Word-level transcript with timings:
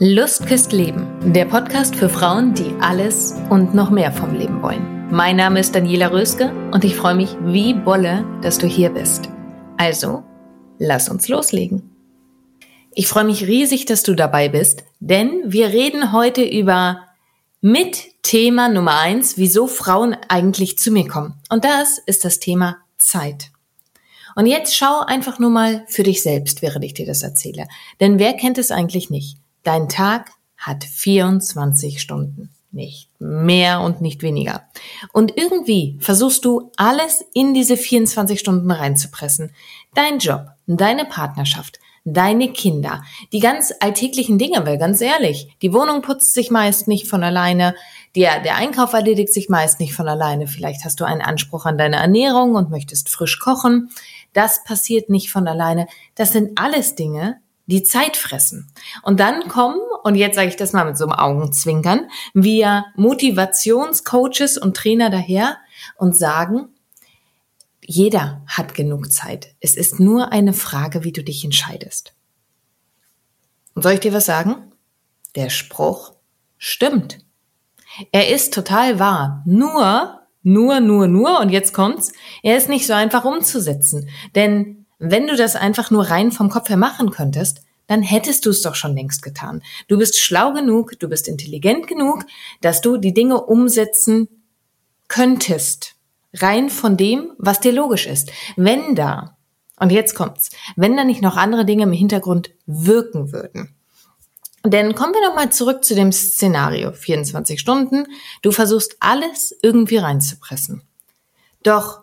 Lust 0.00 0.46
küsst 0.46 0.70
Leben, 0.70 1.32
der 1.34 1.44
Podcast 1.44 1.96
für 1.96 2.08
Frauen, 2.08 2.54
die 2.54 2.72
alles 2.80 3.34
und 3.50 3.74
noch 3.74 3.90
mehr 3.90 4.12
vom 4.12 4.32
Leben 4.32 4.62
wollen. 4.62 5.08
Mein 5.10 5.34
Name 5.34 5.58
ist 5.58 5.74
Daniela 5.74 6.12
Röske 6.12 6.52
und 6.70 6.84
ich 6.84 6.94
freue 6.94 7.16
mich 7.16 7.34
wie 7.42 7.74
Bolle, 7.74 8.24
dass 8.40 8.58
du 8.58 8.68
hier 8.68 8.90
bist. 8.90 9.28
Also, 9.76 10.22
lass 10.78 11.08
uns 11.08 11.26
loslegen. 11.26 11.90
Ich 12.94 13.08
freue 13.08 13.24
mich 13.24 13.48
riesig, 13.48 13.86
dass 13.86 14.04
du 14.04 14.14
dabei 14.14 14.48
bist, 14.48 14.84
denn 15.00 15.42
wir 15.46 15.70
reden 15.70 16.12
heute 16.12 16.44
über 16.44 17.00
mit 17.60 18.22
Thema 18.22 18.68
Nummer 18.68 19.00
eins, 19.00 19.36
wieso 19.36 19.66
Frauen 19.66 20.16
eigentlich 20.28 20.78
zu 20.78 20.92
mir 20.92 21.08
kommen. 21.08 21.34
Und 21.50 21.64
das 21.64 21.98
ist 22.06 22.24
das 22.24 22.38
Thema 22.38 22.76
Zeit. 22.98 23.50
Und 24.36 24.46
jetzt 24.46 24.76
schau 24.76 25.00
einfach 25.00 25.40
nur 25.40 25.50
mal 25.50 25.84
für 25.88 26.04
dich 26.04 26.22
selbst, 26.22 26.62
während 26.62 26.84
ich 26.84 26.94
dir 26.94 27.06
das 27.06 27.24
erzähle. 27.24 27.66
Denn 27.98 28.20
wer 28.20 28.34
kennt 28.34 28.58
es 28.58 28.70
eigentlich 28.70 29.10
nicht? 29.10 29.37
Dein 29.62 29.88
Tag 29.88 30.30
hat 30.56 30.84
24 30.84 32.00
Stunden 32.00 32.50
nicht 32.70 33.08
mehr 33.18 33.80
und 33.80 34.00
nicht 34.00 34.22
weniger. 34.22 34.64
Und 35.12 35.36
irgendwie 35.36 35.96
versuchst 36.00 36.44
du 36.44 36.70
alles 36.76 37.24
in 37.32 37.54
diese 37.54 37.76
24 37.76 38.38
Stunden 38.38 38.70
reinzupressen. 38.70 39.52
Dein 39.94 40.18
Job, 40.18 40.48
deine 40.66 41.06
Partnerschaft, 41.06 41.78
deine 42.04 42.52
Kinder, 42.52 43.02
die 43.32 43.40
ganz 43.40 43.72
alltäglichen 43.80 44.38
Dinge, 44.38 44.66
weil 44.66 44.78
ganz 44.78 45.00
ehrlich, 45.00 45.48
die 45.62 45.72
Wohnung 45.72 46.02
putzt 46.02 46.34
sich 46.34 46.50
meist 46.50 46.88
nicht 46.88 47.08
von 47.08 47.22
alleine, 47.22 47.74
der, 48.16 48.40
der 48.40 48.56
Einkauf 48.56 48.92
erledigt 48.92 49.32
sich 49.32 49.48
meist 49.48 49.80
nicht 49.80 49.94
von 49.94 50.08
alleine, 50.08 50.46
vielleicht 50.46 50.84
hast 50.84 51.00
du 51.00 51.04
einen 51.04 51.20
Anspruch 51.20 51.66
an 51.66 51.78
deine 51.78 51.96
Ernährung 51.96 52.54
und 52.54 52.70
möchtest 52.70 53.08
frisch 53.08 53.38
kochen, 53.38 53.90
das 54.32 54.64
passiert 54.64 55.10
nicht 55.10 55.30
von 55.30 55.48
alleine. 55.48 55.86
Das 56.14 56.32
sind 56.32 56.58
alles 56.58 56.94
Dinge, 56.94 57.40
die 57.68 57.82
Zeit 57.82 58.16
fressen. 58.16 58.72
Und 59.02 59.20
dann 59.20 59.46
kommen, 59.46 59.78
und 60.02 60.16
jetzt 60.16 60.34
sage 60.34 60.48
ich 60.48 60.56
das 60.56 60.72
mal 60.72 60.84
mit 60.84 60.98
so 60.98 61.04
einem 61.04 61.12
Augenzwinkern, 61.12 62.08
wir 62.34 62.86
Motivationscoaches 62.96 64.58
und 64.58 64.76
Trainer 64.76 65.10
daher 65.10 65.58
und 65.96 66.16
sagen, 66.16 66.70
jeder 67.80 68.42
hat 68.46 68.74
genug 68.74 69.12
Zeit. 69.12 69.54
Es 69.60 69.76
ist 69.76 70.00
nur 70.00 70.32
eine 70.32 70.54
Frage, 70.54 71.04
wie 71.04 71.12
du 71.12 71.22
dich 71.22 71.44
entscheidest. 71.44 72.14
Und 73.74 73.82
soll 73.82 73.92
ich 73.92 74.00
dir 74.00 74.12
was 74.12 74.26
sagen? 74.26 74.72
Der 75.36 75.50
Spruch 75.50 76.14
stimmt. 76.56 77.20
Er 78.12 78.28
ist 78.28 78.54
total 78.54 78.98
wahr. 78.98 79.42
Nur, 79.46 80.20
nur, 80.42 80.80
nur, 80.80 81.06
nur, 81.06 81.40
und 81.40 81.50
jetzt 81.50 81.72
kommt's, 81.72 82.12
er 82.42 82.56
ist 82.56 82.68
nicht 82.68 82.86
so 82.86 82.92
einfach 82.94 83.24
umzusetzen. 83.24 84.08
Denn 84.34 84.77
wenn 84.98 85.26
du 85.26 85.36
das 85.36 85.56
einfach 85.56 85.90
nur 85.90 86.10
rein 86.10 86.32
vom 86.32 86.50
Kopf 86.50 86.68
her 86.68 86.76
machen 86.76 87.10
könntest, 87.10 87.62
dann 87.86 88.02
hättest 88.02 88.44
du 88.44 88.50
es 88.50 88.60
doch 88.60 88.74
schon 88.74 88.94
längst 88.94 89.22
getan. 89.22 89.62
Du 89.88 89.98
bist 89.98 90.18
schlau 90.18 90.52
genug, 90.52 90.98
du 90.98 91.08
bist 91.08 91.26
intelligent 91.26 91.86
genug, 91.86 92.24
dass 92.60 92.80
du 92.80 92.98
die 92.98 93.14
Dinge 93.14 93.40
umsetzen 93.42 94.28
könntest. 95.08 95.94
Rein 96.34 96.68
von 96.68 96.96
dem, 96.96 97.32
was 97.38 97.60
dir 97.60 97.72
logisch 97.72 98.06
ist. 98.06 98.30
Wenn 98.56 98.94
da, 98.94 99.38
und 99.80 99.90
jetzt 99.90 100.14
kommt's, 100.14 100.50
wenn 100.76 100.96
da 100.96 101.04
nicht 101.04 101.22
noch 101.22 101.36
andere 101.36 101.64
Dinge 101.64 101.84
im 101.84 101.92
Hintergrund 101.92 102.50
wirken 102.66 103.32
würden. 103.32 103.74
Denn 104.64 104.94
kommen 104.94 105.14
wir 105.14 105.26
nochmal 105.26 105.50
zurück 105.50 105.84
zu 105.84 105.94
dem 105.94 106.12
Szenario. 106.12 106.92
24 106.92 107.58
Stunden, 107.58 108.06
du 108.42 108.50
versuchst 108.50 108.96
alles 109.00 109.56
irgendwie 109.62 109.96
reinzupressen. 109.96 110.82
Doch 111.62 112.02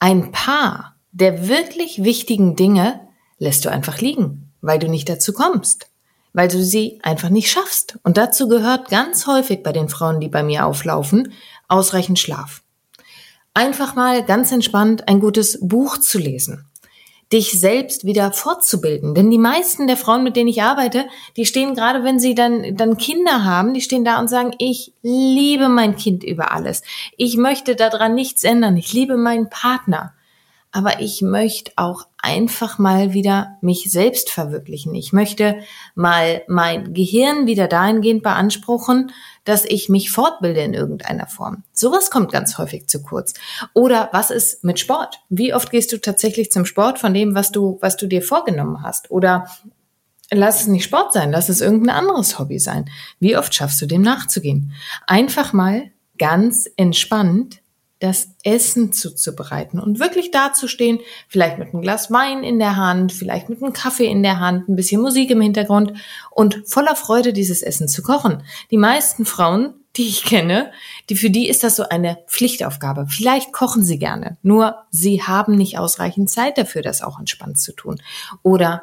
ein 0.00 0.32
paar 0.32 0.96
der 1.12 1.48
wirklich 1.48 2.02
wichtigen 2.04 2.56
Dinge 2.56 3.00
lässt 3.38 3.64
du 3.64 3.70
einfach 3.70 3.98
liegen, 3.98 4.52
weil 4.60 4.78
du 4.78 4.88
nicht 4.88 5.08
dazu 5.08 5.32
kommst, 5.32 5.88
weil 6.32 6.48
du 6.48 6.62
sie 6.62 7.00
einfach 7.02 7.30
nicht 7.30 7.50
schaffst. 7.50 7.98
Und 8.04 8.16
dazu 8.16 8.48
gehört 8.48 8.88
ganz 8.90 9.26
häufig 9.26 9.62
bei 9.62 9.72
den 9.72 9.88
Frauen, 9.88 10.20
die 10.20 10.28
bei 10.28 10.42
mir 10.42 10.66
auflaufen, 10.66 11.32
ausreichend 11.68 12.18
Schlaf. 12.18 12.62
Einfach 13.54 13.96
mal 13.96 14.24
ganz 14.24 14.52
entspannt 14.52 15.08
ein 15.08 15.18
gutes 15.18 15.58
Buch 15.60 15.98
zu 15.98 16.18
lesen, 16.18 16.66
dich 17.32 17.58
selbst 17.58 18.04
wieder 18.04 18.32
fortzubilden. 18.32 19.14
Denn 19.14 19.30
die 19.30 19.38
meisten 19.38 19.88
der 19.88 19.96
Frauen, 19.96 20.22
mit 20.22 20.36
denen 20.36 20.48
ich 20.48 20.62
arbeite, 20.62 21.06
die 21.36 21.46
stehen 21.46 21.74
gerade, 21.74 22.04
wenn 22.04 22.20
sie 22.20 22.36
dann, 22.36 22.76
dann 22.76 22.96
Kinder 22.96 23.44
haben, 23.44 23.74
die 23.74 23.80
stehen 23.80 24.04
da 24.04 24.20
und 24.20 24.28
sagen, 24.28 24.54
ich 24.58 24.92
liebe 25.02 25.68
mein 25.68 25.96
Kind 25.96 26.22
über 26.22 26.52
alles. 26.52 26.82
Ich 27.16 27.36
möchte 27.36 27.74
daran 27.74 28.14
nichts 28.14 28.44
ändern. 28.44 28.76
Ich 28.76 28.92
liebe 28.92 29.16
meinen 29.16 29.50
Partner 29.50 30.14
aber 30.72 31.00
ich 31.00 31.20
möchte 31.20 31.72
auch 31.76 32.06
einfach 32.18 32.78
mal 32.78 33.12
wieder 33.12 33.56
mich 33.60 33.90
selbst 33.90 34.30
verwirklichen. 34.30 34.94
Ich 34.94 35.12
möchte 35.12 35.58
mal 35.94 36.42
mein 36.48 36.94
Gehirn 36.94 37.46
wieder 37.46 37.66
dahingehend 37.66 38.22
beanspruchen, 38.22 39.12
dass 39.44 39.64
ich 39.64 39.88
mich 39.88 40.10
fortbilde 40.10 40.60
in 40.60 40.74
irgendeiner 40.74 41.26
Form. 41.26 41.64
Sowas 41.72 42.10
kommt 42.10 42.30
ganz 42.30 42.58
häufig 42.58 42.86
zu 42.86 43.02
kurz. 43.02 43.34
Oder 43.74 44.10
was 44.12 44.30
ist 44.30 44.62
mit 44.62 44.78
Sport? 44.78 45.20
Wie 45.28 45.54
oft 45.54 45.70
gehst 45.70 45.92
du 45.92 46.00
tatsächlich 46.00 46.52
zum 46.52 46.64
Sport 46.64 46.98
von 46.98 47.14
dem, 47.14 47.34
was 47.34 47.50
du, 47.50 47.78
was 47.80 47.96
du 47.96 48.06
dir 48.06 48.22
vorgenommen 48.22 48.82
hast? 48.82 49.10
Oder 49.10 49.46
lass 50.30 50.60
es 50.60 50.66
nicht 50.68 50.84
Sport 50.84 51.12
sein, 51.12 51.32
lass 51.32 51.48
es 51.48 51.60
irgendein 51.60 51.96
anderes 51.96 52.38
Hobby 52.38 52.58
sein. 52.60 52.88
Wie 53.18 53.36
oft 53.36 53.54
schaffst 53.54 53.80
du 53.82 53.86
dem 53.86 54.02
nachzugehen? 54.02 54.72
Einfach 55.06 55.52
mal 55.52 55.90
ganz 56.18 56.70
entspannt 56.76 57.59
das 58.00 58.34
Essen 58.42 58.92
zuzubereiten 58.92 59.78
und 59.78 60.00
wirklich 60.00 60.30
dazustehen, 60.30 61.00
vielleicht 61.28 61.58
mit 61.58 61.68
einem 61.68 61.82
Glas 61.82 62.10
Wein 62.10 62.42
in 62.42 62.58
der 62.58 62.76
Hand, 62.76 63.12
vielleicht 63.12 63.48
mit 63.50 63.62
einem 63.62 63.74
Kaffee 63.74 64.06
in 64.06 64.22
der 64.22 64.40
Hand, 64.40 64.68
ein 64.68 64.76
bisschen 64.76 65.02
Musik 65.02 65.30
im 65.30 65.42
Hintergrund 65.42 65.92
und 66.30 66.62
voller 66.66 66.96
Freude 66.96 67.32
dieses 67.34 67.62
Essen 67.62 67.88
zu 67.88 68.02
kochen. 68.02 68.42
Die 68.70 68.78
meisten 68.78 69.26
Frauen, 69.26 69.74
die 69.96 70.08
ich 70.08 70.24
kenne, 70.24 70.72
die 71.10 71.16
für 71.16 71.28
die 71.28 71.48
ist 71.48 71.62
das 71.62 71.76
so 71.76 71.88
eine 71.88 72.18
Pflichtaufgabe. 72.26 73.06
Vielleicht 73.08 73.52
kochen 73.52 73.84
sie 73.84 73.98
gerne, 73.98 74.38
nur 74.42 74.86
sie 74.90 75.22
haben 75.22 75.54
nicht 75.56 75.78
ausreichend 75.78 76.30
Zeit 76.30 76.56
dafür, 76.56 76.80
das 76.80 77.02
auch 77.02 77.18
entspannt 77.18 77.58
zu 77.58 77.72
tun. 77.72 78.00
Oder, 78.42 78.82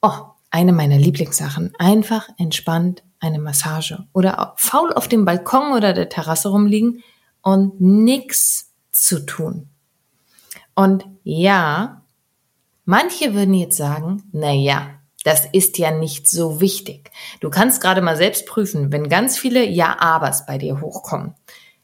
oh, 0.00 0.12
eine 0.50 0.72
meiner 0.72 0.96
Lieblingssachen, 0.96 1.74
einfach 1.78 2.28
entspannt 2.38 3.02
eine 3.20 3.38
Massage 3.38 4.06
oder 4.14 4.54
faul 4.56 4.92
auf 4.94 5.08
dem 5.08 5.26
Balkon 5.26 5.72
oder 5.72 5.92
der 5.92 6.08
Terrasse 6.08 6.48
rumliegen, 6.48 7.02
und 7.46 7.80
nichts 7.80 8.72
zu 8.90 9.24
tun. 9.24 9.68
Und 10.74 11.06
ja, 11.22 12.02
manche 12.84 13.34
würden 13.34 13.54
jetzt 13.54 13.76
sagen, 13.76 14.24
na 14.32 14.50
ja, 14.50 14.90
das 15.22 15.46
ist 15.52 15.78
ja 15.78 15.92
nicht 15.92 16.28
so 16.28 16.60
wichtig. 16.60 17.12
Du 17.38 17.48
kannst 17.48 17.80
gerade 17.80 18.02
mal 18.02 18.16
selbst 18.16 18.46
prüfen, 18.46 18.90
wenn 18.90 19.08
ganz 19.08 19.38
viele 19.38 19.64
Ja-Abers 19.64 20.44
bei 20.46 20.58
dir 20.58 20.80
hochkommen. 20.80 21.34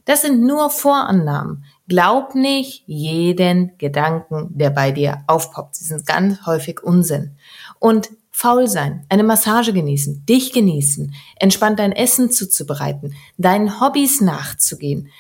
Das 0.05 0.23
sind 0.23 0.44
nur 0.44 0.69
Vorannahmen. 0.69 1.65
Glaub 1.87 2.35
nicht 2.35 2.82
jeden 2.88 3.79
Gedanken, 3.79 4.49
der 4.58 4.70
bei 4.70 4.91
dir 4.91 5.23
aufpoppt. 5.29 5.76
Sie 5.76 5.85
sind 5.85 6.06
ganz 6.06 6.44
häufig 6.44 6.82
Unsinn. 6.82 7.37
Und 7.79 8.11
faul 8.43 8.67
sein, 8.67 9.06
eine 9.09 9.23
Massage 9.23 9.73
genießen, 9.73 10.27
dich 10.27 10.53
genießen, 10.53 11.15
entspannt 11.37 11.79
dein 11.79 11.93
Essen 11.93 12.33
zuzubereiten, 12.33 13.15
deinen 13.39 13.81
Hobbys 13.81 14.21
nachzugehen, 14.21 15.11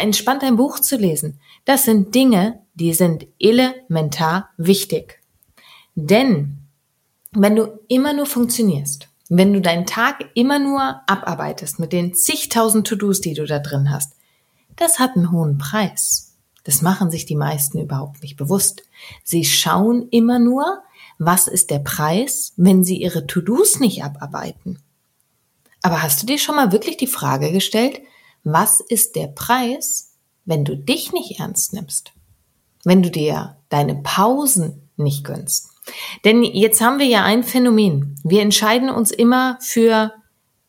entspannt 0.00 0.44
ein 0.44 0.54
Buch 0.54 0.78
zu 0.78 0.96
lesen. 0.96 1.40
Das 1.64 1.84
sind 1.84 2.14
Dinge, 2.14 2.60
die 2.74 2.94
sind 2.94 3.26
elementar 3.40 4.50
wichtig. 4.56 5.20
Denn 5.96 6.58
wenn 7.32 7.56
du 7.56 7.80
immer 7.88 8.12
nur 8.12 8.26
funktionierst, 8.26 9.08
wenn 9.28 9.52
du 9.52 9.60
deinen 9.60 9.86
Tag 9.86 10.30
immer 10.34 10.60
nur 10.60 11.00
abarbeitest 11.08 11.80
mit 11.80 11.92
den 11.92 12.14
zigtausend 12.14 12.86
To-Dos, 12.86 13.20
die 13.20 13.34
du 13.34 13.44
da 13.44 13.58
drin 13.58 13.90
hast, 13.90 14.12
das 14.76 15.00
hat 15.00 15.16
einen 15.16 15.32
hohen 15.32 15.58
Preis. 15.58 16.36
Das 16.62 16.80
machen 16.80 17.10
sich 17.10 17.26
die 17.26 17.34
meisten 17.34 17.80
überhaupt 17.80 18.22
nicht 18.22 18.36
bewusst. 18.36 18.84
Sie 19.24 19.44
schauen 19.44 20.06
immer 20.10 20.38
nur, 20.38 20.82
was 21.24 21.46
ist 21.46 21.70
der 21.70 21.78
Preis, 21.78 22.52
wenn 22.56 22.84
sie 22.84 22.96
ihre 22.96 23.26
To-Dos 23.26 23.78
nicht 23.80 24.02
abarbeiten. 24.02 24.80
Aber 25.82 26.02
hast 26.02 26.22
du 26.22 26.26
dir 26.26 26.38
schon 26.38 26.56
mal 26.56 26.72
wirklich 26.72 26.96
die 26.96 27.06
Frage 27.06 27.52
gestellt, 27.52 28.00
was 28.44 28.80
ist 28.80 29.14
der 29.14 29.28
Preis, 29.28 30.14
wenn 30.44 30.64
du 30.64 30.76
dich 30.76 31.12
nicht 31.12 31.38
ernst 31.38 31.72
nimmst? 31.74 32.12
Wenn 32.84 33.02
du 33.02 33.10
dir 33.10 33.56
deine 33.68 33.94
Pausen 33.96 34.90
nicht 34.96 35.24
gönnst? 35.24 35.68
Denn 36.24 36.42
jetzt 36.42 36.80
haben 36.80 36.98
wir 36.98 37.06
ja 37.06 37.24
ein 37.24 37.44
Phänomen. 37.44 38.16
Wir 38.24 38.42
entscheiden 38.42 38.90
uns 38.90 39.10
immer 39.10 39.58
für 39.60 40.12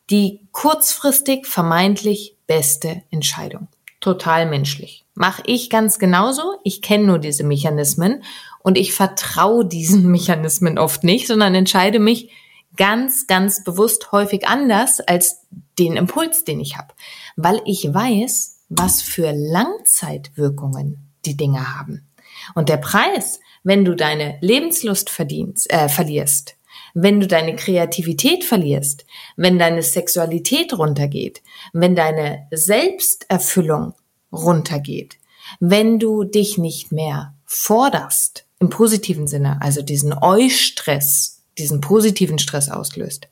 die 0.09 0.47
kurzfristig 0.51 1.47
vermeintlich 1.47 2.37
beste 2.45 3.03
Entscheidung. 3.09 3.67
Total 3.99 4.47
menschlich. 4.47 5.05
Mache 5.15 5.43
ich 5.45 5.69
ganz 5.69 5.97
genauso. 5.97 6.59
Ich 6.63 6.81
kenne 6.81 7.05
nur 7.05 7.19
diese 7.19 7.43
Mechanismen 7.43 8.23
und 8.63 8.77
ich 8.77 8.93
vertraue 8.93 9.65
diesen 9.65 10.07
Mechanismen 10.11 10.79
oft 10.79 11.03
nicht, 11.03 11.27
sondern 11.27 11.53
entscheide 11.53 11.99
mich 11.99 12.31
ganz, 12.75 13.27
ganz 13.27 13.63
bewusst 13.63 14.11
häufig 14.11 14.47
anders 14.47 14.99
als 14.99 15.41
den 15.77 15.95
Impuls, 15.95 16.43
den 16.43 16.59
ich 16.59 16.77
habe, 16.77 16.93
weil 17.35 17.61
ich 17.65 17.93
weiß, 17.93 18.61
was 18.69 19.03
für 19.03 19.31
Langzeitwirkungen 19.31 21.11
die 21.25 21.37
Dinge 21.37 21.77
haben. 21.77 22.07
Und 22.55 22.69
der 22.69 22.77
Preis, 22.77 23.39
wenn 23.63 23.85
du 23.85 23.95
deine 23.95 24.37
Lebenslust 24.41 25.09
verdienst, 25.09 25.71
äh, 25.71 25.87
verlierst, 25.87 26.55
wenn 26.95 27.19
du 27.19 27.27
deine 27.27 27.55
Kreativität 27.55 28.43
verlierst, 28.43 29.05
wenn 29.35 29.59
deine 29.59 29.83
Sexualität 29.83 30.77
runtergeht, 30.77 31.41
wenn 31.71 31.95
deine 31.95 32.47
Selbsterfüllung 32.51 33.93
runtergeht, 34.31 35.17
wenn 35.59 35.99
du 35.99 36.23
dich 36.23 36.57
nicht 36.57 36.91
mehr 36.91 37.35
forderst 37.45 38.45
im 38.63 38.69
positiven 38.69 39.27
Sinne, 39.27 39.61
also 39.61 39.81
diesen 39.81 40.13
Eustress, 40.13 41.41
diesen 41.57 41.81
positiven 41.81 42.39
Stress 42.39 42.69
auslöst, 42.69 43.27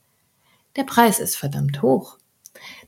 der 0.76 0.84
Preis 0.84 1.20
ist 1.20 1.38
verdammt 1.38 1.82
hoch. 1.82 2.18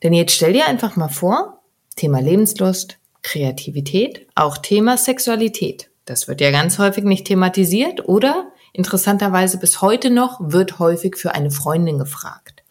Denn 0.03 0.13
jetzt 0.13 0.33
stell 0.33 0.51
dir 0.51 0.67
einfach 0.67 0.97
mal 0.97 1.07
vor, 1.07 1.61
Thema 1.95 2.19
Lebenslust, 2.19 2.97
Kreativität, 3.21 4.27
auch 4.35 4.57
Thema 4.57 4.97
Sexualität. 4.97 5.89
Das 6.05 6.27
wird 6.27 6.41
ja 6.41 6.51
ganz 6.51 6.79
häufig 6.79 7.05
nicht 7.05 7.27
thematisiert 7.27 8.09
oder 8.09 8.51
interessanterweise 8.73 9.57
bis 9.57 9.81
heute 9.81 10.09
noch 10.09 10.39
wird 10.41 10.79
häufig 10.79 11.15
für 11.15 11.33
eine 11.33 11.51
Freundin 11.51 11.97
gefragt. 11.97 12.63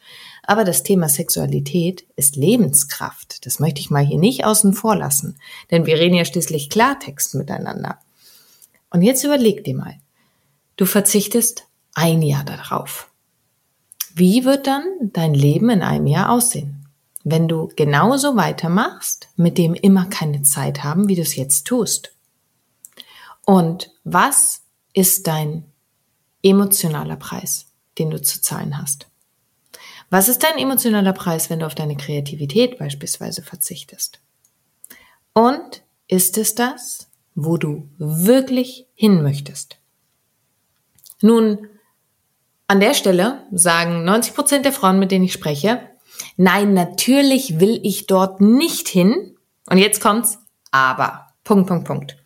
Aber 0.42 0.64
das 0.64 0.82
Thema 0.82 1.08
Sexualität 1.08 2.04
ist 2.16 2.36
Lebenskraft. 2.36 3.46
Das 3.46 3.58
möchte 3.58 3.80
ich 3.80 3.90
mal 3.90 4.04
hier 4.04 4.18
nicht 4.18 4.44
außen 4.44 4.74
vor 4.74 4.96
lassen, 4.96 5.38
denn 5.70 5.86
wir 5.86 5.96
reden 5.96 6.16
ja 6.16 6.26
schließlich 6.26 6.68
Klartext 6.68 7.34
miteinander. 7.36 7.98
Und 8.92 9.00
jetzt 9.02 9.24
überleg 9.24 9.64
dir 9.64 9.74
mal, 9.74 9.98
du 10.76 10.84
verzichtest 10.84 11.66
ein 11.94 12.20
Jahr 12.20 12.44
darauf. 12.44 13.10
Wie 14.14 14.44
wird 14.44 14.66
dann 14.66 14.84
dein 15.00 15.32
Leben 15.32 15.70
in 15.70 15.82
einem 15.82 16.06
Jahr 16.06 16.30
aussehen? 16.30 16.86
Wenn 17.24 17.48
du 17.48 17.72
genauso 17.74 18.36
weitermachst, 18.36 19.28
mit 19.36 19.56
dem 19.56 19.74
immer 19.74 20.06
keine 20.06 20.42
Zeit 20.42 20.84
haben, 20.84 21.08
wie 21.08 21.14
du 21.14 21.22
es 21.22 21.36
jetzt 21.36 21.66
tust. 21.66 22.12
Und 23.46 23.90
was 24.04 24.62
ist 24.92 25.26
dein 25.26 25.64
emotionaler 26.42 27.16
Preis, 27.16 27.66
den 27.98 28.10
du 28.10 28.20
zu 28.20 28.42
zahlen 28.42 28.76
hast? 28.76 29.06
Was 30.10 30.28
ist 30.28 30.42
dein 30.42 30.58
emotionaler 30.58 31.14
Preis, 31.14 31.48
wenn 31.48 31.60
du 31.60 31.66
auf 31.66 31.74
deine 31.74 31.96
Kreativität 31.96 32.78
beispielsweise 32.78 33.42
verzichtest? 33.42 34.20
Und 35.32 35.82
ist 36.08 36.36
es 36.36 36.54
das, 36.54 37.08
wo 37.34 37.56
du 37.56 37.88
wirklich 37.98 38.86
hin 38.94 39.22
möchtest? 39.22 39.78
Nun, 41.20 41.68
an 42.66 42.80
der 42.80 42.94
Stelle 42.94 43.46
sagen 43.52 44.04
90 44.04 44.34
Prozent 44.34 44.64
der 44.64 44.72
Frauen, 44.72 44.98
mit 44.98 45.10
denen 45.10 45.24
ich 45.24 45.32
spreche, 45.32 45.80
nein, 46.36 46.74
natürlich 46.74 47.60
will 47.60 47.80
ich 47.82 48.06
dort 48.06 48.40
nicht 48.40 48.88
hin. 48.88 49.36
Und 49.68 49.78
jetzt 49.78 50.00
kommt's, 50.00 50.38
aber. 50.70 51.28
Punkt, 51.44 51.68
Punkt, 51.68 51.86
Punkt. 51.86 52.16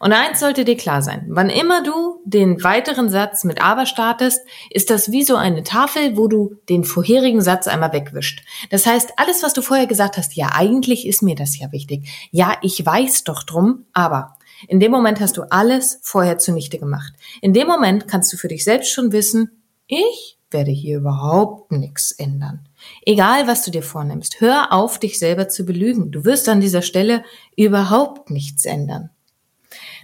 Und 0.00 0.12
eins 0.12 0.40
sollte 0.40 0.64
dir 0.64 0.76
klar 0.76 1.02
sein, 1.02 1.26
wann 1.28 1.50
immer 1.50 1.82
du 1.82 2.20
den 2.24 2.62
weiteren 2.62 3.10
Satz 3.10 3.44
mit 3.44 3.62
aber 3.62 3.86
startest, 3.86 4.40
ist 4.70 4.90
das 4.90 5.10
wie 5.10 5.24
so 5.24 5.36
eine 5.36 5.62
Tafel, 5.62 6.16
wo 6.16 6.28
du 6.28 6.56
den 6.68 6.84
vorherigen 6.84 7.40
Satz 7.40 7.66
einmal 7.66 7.92
wegwischt. 7.92 8.44
Das 8.70 8.86
heißt, 8.86 9.12
alles, 9.16 9.42
was 9.42 9.54
du 9.54 9.62
vorher 9.62 9.86
gesagt 9.86 10.16
hast, 10.16 10.34
ja, 10.34 10.50
eigentlich 10.54 11.06
ist 11.06 11.22
mir 11.22 11.34
das 11.34 11.58
ja 11.58 11.72
wichtig. 11.72 12.08
Ja, 12.30 12.56
ich 12.62 12.84
weiß 12.84 13.24
doch 13.24 13.42
drum, 13.42 13.86
aber 13.92 14.36
in 14.68 14.80
dem 14.80 14.90
Moment 14.90 15.20
hast 15.20 15.36
du 15.36 15.42
alles 15.50 15.98
vorher 16.02 16.38
zunichte 16.38 16.78
gemacht. 16.78 17.12
In 17.40 17.52
dem 17.52 17.66
Moment 17.66 18.08
kannst 18.08 18.32
du 18.32 18.36
für 18.36 18.48
dich 18.48 18.64
selbst 18.64 18.92
schon 18.92 19.12
wissen, 19.12 19.62
ich 19.86 20.38
werde 20.50 20.70
hier 20.70 20.98
überhaupt 20.98 21.72
nichts 21.72 22.12
ändern. 22.12 22.68
Egal, 23.04 23.46
was 23.46 23.64
du 23.64 23.70
dir 23.70 23.82
vornimmst, 23.82 24.40
hör 24.40 24.72
auf, 24.72 24.98
dich 24.98 25.18
selber 25.18 25.48
zu 25.48 25.64
belügen. 25.64 26.10
Du 26.10 26.24
wirst 26.24 26.48
an 26.48 26.60
dieser 26.60 26.82
Stelle 26.82 27.24
überhaupt 27.56 28.30
nichts 28.30 28.64
ändern. 28.64 29.10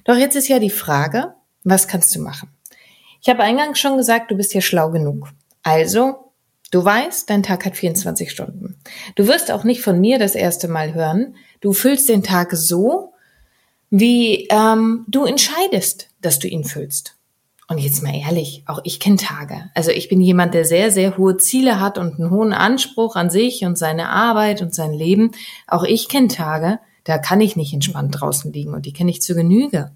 Doch 0.05 0.17
jetzt 0.17 0.37
ist 0.37 0.49
ja 0.49 0.59
die 0.59 0.71
Frage, 0.71 1.35
was 1.65 1.89
kannst 1.89 2.15
du 2.15 2.21
machen? 2.21 2.51
Ich 3.21 3.29
habe 3.29 3.43
eingangs 3.43 3.79
schon 3.79 3.97
gesagt, 3.97 4.31
du 4.31 4.37
bist 4.37 4.55
ja 4.55 4.61
schlau 4.61 4.91
genug. 4.91 5.29
Also, 5.63 6.33
du 6.71 6.85
weißt, 6.85 7.29
dein 7.29 7.43
Tag 7.43 7.67
hat 7.67 7.77
24 7.77 8.31
Stunden. 8.31 8.77
Du 9.17 9.27
wirst 9.27 9.51
auch 9.51 9.65
nicht 9.65 9.83
von 9.83 10.01
mir 10.01 10.19
das 10.19 10.35
erste 10.35 10.69
Mal 10.69 10.95
hören. 10.95 11.37
Du 11.61 11.73
füllst 11.73 12.09
den 12.09 12.23
Tag 12.23 12.53
so, 12.53 13.08
wie 13.91 14.47
ähm, 14.51 15.05
du 15.09 15.25
entscheidest, 15.25 16.09
dass 16.21 16.39
du 16.39 16.49
ihn 16.49 16.65
füllst. 16.65 17.15
Und 17.71 17.79
jetzt 17.79 18.03
mal 18.03 18.15
ehrlich, 18.15 18.63
auch 18.67 18.81
ich 18.85 18.99
kenne 18.99 19.19
Tage. 19.19 19.71
Also 19.75 19.91
ich 19.91 20.09
bin 20.09 20.23
jemand, 20.23 20.55
der 20.55 20.65
sehr, 20.65 20.91
sehr 20.91 21.19
hohe 21.19 21.37
Ziele 21.37 21.81
hat 21.81 21.99
und 21.99 22.19
einen 22.19 22.31
hohen 22.31 22.55
Anspruch 22.55 23.15
an 23.15 23.29
sich 23.29 23.65
und 23.65 23.77
seine 23.77 24.09
Arbeit 24.09 24.63
und 24.63 24.75
sein 24.75 24.95
Leben. 24.95 25.33
Auch 25.67 25.85
ich 25.85 26.09
kenne 26.09 26.29
Tage, 26.29 26.81
da 27.05 27.19
kann 27.19 27.43
ich 27.43 27.57
nicht 27.57 27.75
entspannt 27.75 28.19
draußen 28.19 28.53
liegen 28.53 28.73
und 28.73 28.87
die 28.87 28.95
kenne 28.95 29.11
ich 29.11 29.21
zu 29.21 29.35
Genüge. 29.35 29.93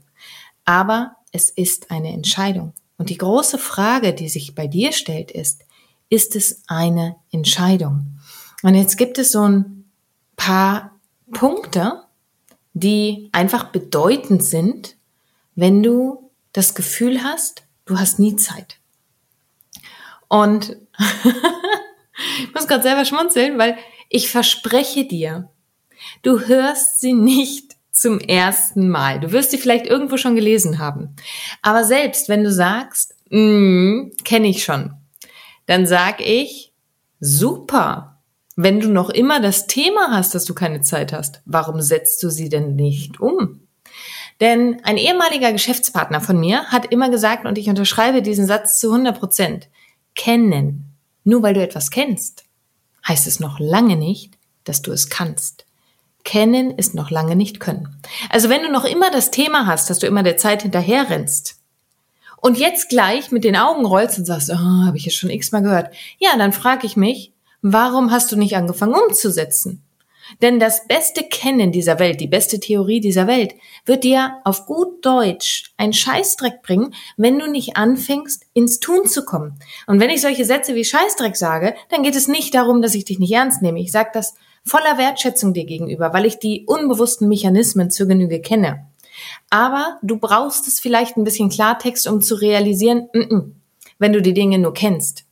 Aber 0.67 1.17
es 1.33 1.49
ist 1.49 1.91
eine 1.91 2.13
Entscheidung. 2.13 2.75
Und 2.99 3.09
die 3.09 3.19
große 3.19 3.59
Frage, 3.59 4.13
die 4.13 4.29
sich 4.29 4.55
bei 4.55 4.67
dir 4.67 4.93
stellt, 4.93 5.31
ist, 5.31 5.63
ist 6.11 6.37
es 6.37 6.63
eine 6.67 7.17
Entscheidung? 7.31 8.19
Und 8.63 8.75
jetzt 8.75 8.97
gibt 8.97 9.19
es 9.19 9.33
so 9.33 9.49
ein 9.49 9.91
paar 10.37 11.01
Punkte, 11.33 12.03
die 12.75 13.29
einfach 13.33 13.65
bedeutend 13.65 14.43
sind, 14.43 14.97
wenn 15.55 15.83
du 15.83 16.31
das 16.53 16.75
Gefühl 16.75 17.23
hast, 17.23 17.63
du 17.85 17.99
hast 17.99 18.19
nie 18.19 18.37
Zeit. 18.37 18.79
Und 20.29 20.77
ich 22.39 22.55
muss 22.55 22.67
gerade 22.67 22.83
selber 22.83 23.05
schmunzeln, 23.05 23.59
weil 23.59 23.77
ich 24.09 24.31
verspreche 24.31 25.05
dir, 25.05 25.51
du 26.23 26.41
hörst 26.41 27.01
sie 27.01 27.13
nicht 27.13 27.77
zum 27.91 28.19
ersten 28.19 28.89
Mal. 28.89 29.21
Du 29.21 29.33
wirst 29.33 29.51
sie 29.51 29.59
vielleicht 29.59 29.87
irgendwo 29.87 30.17
schon 30.17 30.35
gelesen 30.35 30.79
haben. 30.79 31.15
Aber 31.61 31.85
selbst 31.85 32.29
wenn 32.29 32.43
du 32.43 32.51
sagst, 32.51 33.15
mm, 33.31 34.11
kenne 34.25 34.49
ich 34.49 34.65
schon, 34.65 34.95
dann 35.67 35.87
sag 35.87 36.21
ich, 36.21 36.73
super. 37.21 38.12
Wenn 38.63 38.79
du 38.79 38.91
noch 38.91 39.11
immer 39.11 39.41
das 39.41 39.67
Thema 39.67 40.13
hast, 40.13 40.37
dass 40.37 40.45
du 40.45 40.55
keine 40.55 40.83
Zeit 40.83 41.13
hast, 41.13 41.43
warum 41.47 41.83
setzt 41.83 42.23
du 42.23 42.31
sie 42.31 42.49
denn 42.49 42.77
nicht 42.77 43.19
um? 43.19 43.59
Denn 44.41 44.81
ein 44.85 44.99
ehemaliger 44.99 45.51
Geschäftspartner 45.51 46.21
von 46.21 46.39
mir 46.39 46.67
hat 46.67 46.87
immer 46.87 47.11
gesagt, 47.11 47.45
und 47.45 47.59
ich 47.59 47.69
unterschreibe 47.69 48.23
diesen 48.23 48.47
Satz 48.47 48.79
zu 48.79 48.93
100 48.93 49.19
Prozent, 49.19 49.69
kennen. 50.15 50.95
Nur 51.25 51.43
weil 51.43 51.55
du 51.55 51.61
etwas 51.61 51.91
kennst, 51.91 52.45
heißt 53.09 53.27
es 53.27 53.41
noch 53.41 53.59
lange 53.59 53.97
nicht, 53.97 54.39
dass 54.63 54.81
du 54.81 54.93
es 54.93 55.09
kannst. 55.11 55.67
Kennen 56.23 56.71
ist 56.71 56.95
noch 56.95 57.11
lange 57.11 57.35
nicht 57.35 57.59
können. 57.59 58.01
Also 58.31 58.49
wenn 58.49 58.63
du 58.63 58.71
noch 58.71 58.85
immer 58.85 59.11
das 59.11 59.33
Thema 59.33 59.67
hast, 59.67 59.91
dass 59.91 59.99
du 59.99 60.07
immer 60.07 60.23
der 60.23 60.37
Zeit 60.37 60.63
hinterher 60.63 61.11
rennst 61.11 61.57
und 62.37 62.59
jetzt 62.59 62.91
gleich 62.91 63.33
mit 63.33 63.43
den 63.43 63.57
Augen 63.57 63.85
rollst 63.85 64.21
und 64.21 64.25
sagst, 64.25 64.51
oh, 64.51 64.87
habe 64.87 64.97
ich 64.97 65.05
jetzt 65.05 65.17
schon 65.17 65.31
x-mal 65.31 65.63
gehört. 65.63 65.93
Ja, 66.19 66.37
dann 66.39 66.53
frage 66.53 66.87
ich 66.87 66.97
mich, 66.97 67.32
warum 67.63 68.11
hast 68.11 68.31
du 68.33 68.37
nicht 68.37 68.57
angefangen 68.57 68.95
umzusetzen? 68.95 69.83
Denn 70.41 70.59
das 70.59 70.87
beste 70.87 71.25
Kennen 71.25 71.73
dieser 71.73 71.99
Welt, 71.99 72.21
die 72.21 72.29
beste 72.29 72.61
Theorie 72.61 73.01
dieser 73.01 73.27
Welt, 73.27 73.55
wird 73.85 74.05
dir 74.05 74.39
auf 74.45 74.67
gut 74.67 75.05
Deutsch 75.05 75.73
einen 75.77 75.93
Scheißdreck 75.93 76.63
bringen, 76.63 76.95
wenn 77.17 77.39
du 77.39 77.51
nicht 77.51 77.77
anfängst, 77.77 78.45
ins 78.55 78.81
Tun 78.81 79.07
zu 79.07 79.25
kommen. 79.25 79.59
Und 79.87 80.01
wenn 80.01 80.11
ich 80.11 80.21
solche 80.21 80.45
Sätze 80.45 80.75
wie 80.75 80.85
Scheißdreck 80.85 81.37
sage, 81.37 81.75
dann 81.91 82.03
geht 82.03 82.17
es 82.17 82.29
nicht 82.29 82.55
darum, 82.55 82.83
dass 82.83 82.95
ich 82.95 83.05
dich 83.05 83.19
nicht 83.19 83.33
ernst 83.33 83.63
nehme. 83.63 83.81
Ich 83.81 83.93
sage 83.93 84.11
das 84.15 84.35
voller 84.65 84.97
Wertschätzung 84.97 85.53
dir 85.53 85.65
gegenüber, 85.65 86.13
weil 86.13 86.25
ich 86.25 86.39
die 86.39 86.65
unbewussten 86.67 87.29
Mechanismen 87.29 87.91
zur 87.91 88.07
Genüge 88.07 88.41
kenne. 88.41 88.87
Aber 89.51 89.99
du 90.03 90.19
brauchst 90.19 90.67
es 90.67 90.81
vielleicht 90.81 91.17
ein 91.17 91.25
bisschen 91.25 91.51
Klartext, 91.51 92.09
um 92.09 92.23
zu 92.23 92.37
realisieren, 92.37 93.09
mm 93.13 93.19
-mm, 93.19 93.51
wenn 93.99 94.13
du 94.13 94.23
die 94.23 94.35
Dinge 94.35 94.59
nur 94.59 94.73
kennst 94.73 95.25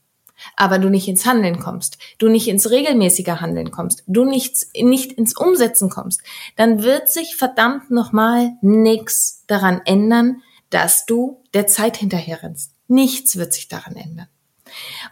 aber 0.56 0.78
du 0.78 0.88
nicht 0.88 1.08
ins 1.08 1.26
Handeln 1.26 1.58
kommst, 1.58 1.98
du 2.18 2.28
nicht 2.28 2.48
ins 2.48 2.70
regelmäßige 2.70 3.40
Handeln 3.40 3.70
kommst, 3.70 4.02
du 4.06 4.24
nichts, 4.24 4.70
nicht 4.74 5.12
ins 5.12 5.36
Umsetzen 5.36 5.90
kommst, 5.90 6.22
dann 6.56 6.82
wird 6.82 7.08
sich 7.08 7.36
verdammt 7.36 7.90
nochmal 7.90 8.52
nichts 8.62 9.44
daran 9.46 9.80
ändern, 9.84 10.42
dass 10.70 11.06
du 11.06 11.42
der 11.54 11.66
Zeit 11.66 11.96
hinterherrennst. 11.96 12.74
Nichts 12.88 13.36
wird 13.36 13.52
sich 13.52 13.68
daran 13.68 13.96
ändern. 13.96 14.28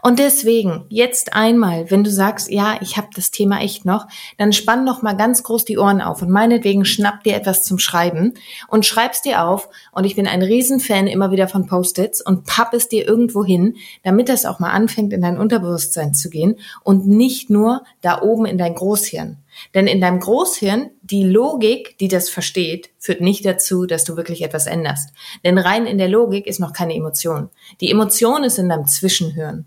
Und 0.02 0.18
deswegen, 0.18 0.84
jetzt 0.88 1.34
einmal, 1.34 1.90
wenn 1.90 2.04
du 2.04 2.10
sagst, 2.10 2.50
ja, 2.50 2.76
ich 2.80 2.96
habe 2.96 3.08
das 3.14 3.30
Thema 3.30 3.60
echt 3.60 3.84
noch, 3.84 4.06
dann 4.36 4.52
spann 4.52 4.84
noch 4.84 5.02
mal 5.02 5.16
ganz 5.16 5.42
groß 5.42 5.64
die 5.64 5.78
Ohren 5.78 6.00
auf 6.00 6.22
und 6.22 6.30
meinetwegen 6.30 6.84
schnapp 6.84 7.24
dir 7.24 7.34
etwas 7.34 7.62
zum 7.62 7.78
Schreiben 7.78 8.34
und 8.68 8.86
schreib's 8.86 9.22
dir 9.22 9.44
auf. 9.44 9.68
Und 9.92 10.04
ich 10.04 10.16
bin 10.16 10.26
ein 10.26 10.42
Riesenfan 10.42 11.06
immer 11.06 11.30
wieder 11.30 11.48
von 11.48 11.66
Post-its 11.66 12.24
und 12.24 12.44
papp 12.44 12.74
es 12.74 12.88
dir 12.88 13.06
irgendwo 13.06 13.44
hin, 13.44 13.76
damit 14.02 14.28
das 14.28 14.46
auch 14.46 14.58
mal 14.58 14.70
anfängt, 14.70 15.12
in 15.12 15.22
dein 15.22 15.38
Unterbewusstsein 15.38 16.14
zu 16.14 16.30
gehen 16.30 16.56
und 16.82 17.06
nicht 17.06 17.50
nur 17.50 17.82
da 18.00 18.22
oben 18.22 18.46
in 18.46 18.58
dein 18.58 18.74
Großhirn. 18.74 19.38
Denn 19.74 19.86
in 19.86 20.00
deinem 20.00 20.20
Großhirn, 20.20 20.90
die 21.02 21.24
Logik, 21.24 21.98
die 21.98 22.08
das 22.08 22.28
versteht, 22.30 22.90
führt 22.98 23.20
nicht 23.20 23.44
dazu, 23.44 23.86
dass 23.86 24.04
du 24.04 24.16
wirklich 24.16 24.42
etwas 24.42 24.66
änderst. 24.66 25.10
Denn 25.44 25.58
rein 25.58 25.86
in 25.86 25.98
der 25.98 26.08
Logik 26.08 26.46
ist 26.46 26.60
noch 26.60 26.72
keine 26.72 26.94
Emotion. 26.94 27.50
Die 27.80 27.90
Emotion 27.90 28.44
ist 28.44 28.58
in 28.58 28.68
deinem 28.68 28.86
Zwischenhirn. 28.86 29.66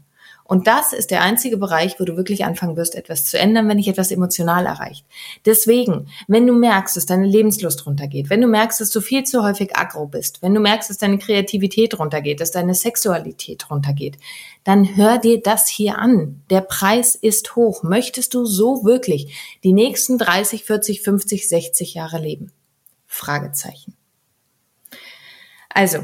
Und 0.52 0.68
das 0.68 0.92
ist 0.92 1.12
der 1.12 1.22
einzige 1.22 1.56
Bereich, 1.56 1.98
wo 1.98 2.04
du 2.04 2.18
wirklich 2.18 2.44
anfangen 2.44 2.76
wirst, 2.76 2.96
etwas 2.96 3.24
zu 3.24 3.40
ändern, 3.40 3.70
wenn 3.70 3.78
dich 3.78 3.88
etwas 3.88 4.12
emotional 4.12 4.66
erreicht. 4.66 5.06
Deswegen, 5.46 6.10
wenn 6.28 6.46
du 6.46 6.52
merkst, 6.52 6.98
dass 6.98 7.06
deine 7.06 7.26
Lebenslust 7.26 7.86
runtergeht, 7.86 8.30
wenn 8.30 8.42
du 8.42 8.50
merkst, 8.50 8.82
dass 8.82 8.90
du 8.90 9.00
viel 9.00 9.24
zu 9.24 9.44
häufig 9.44 9.78
aggro 9.78 10.08
bist, 10.08 10.42
wenn 10.42 10.54
du 10.54 10.60
merkst, 10.60 10.90
dass 10.90 10.98
deine 10.98 11.20
Kreativität 11.20 11.98
runtergeht, 11.98 12.42
dass 12.42 12.52
deine 12.52 12.76
Sexualität 12.76 13.72
runtergeht, 13.72 14.18
dann 14.66 14.98
hör 14.98 15.20
dir 15.20 15.42
das 15.42 15.70
hier 15.70 16.00
an. 16.00 16.44
Der 16.50 16.60
Preis 16.60 17.16
ist 17.16 17.56
hoch. 17.56 17.84
Möchtest 17.84 18.34
du 18.34 18.44
so 18.44 18.84
wirklich 18.84 19.58
die 19.64 19.72
nächsten 19.72 20.18
30, 20.18 20.66
40, 20.66 21.02
50, 21.02 21.48
60 21.48 21.94
Jahre 21.94 22.20
leben? 22.20 22.52
Fragezeichen. 23.08 23.96
Also, 25.70 26.00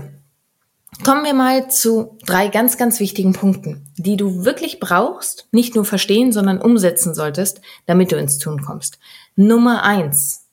Kommen 1.03 1.25
wir 1.25 1.33
mal 1.33 1.69
zu 1.69 2.17
drei 2.25 2.47
ganz, 2.47 2.77
ganz 2.77 2.99
wichtigen 2.99 3.33
Punkten, 3.33 3.91
die 3.97 4.17
du 4.17 4.45
wirklich 4.45 4.79
brauchst, 4.79 5.47
nicht 5.51 5.75
nur 5.75 5.85
verstehen, 5.85 6.31
sondern 6.31 6.61
umsetzen 6.61 7.13
solltest, 7.13 7.61
damit 7.85 8.11
du 8.11 8.17
ins 8.17 8.39
Tun 8.39 8.61
kommst. 8.61 8.97
Nummer 9.35 9.83
eins 9.83 10.47